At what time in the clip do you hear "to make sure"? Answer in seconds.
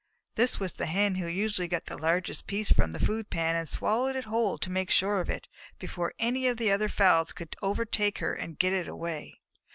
4.57-5.19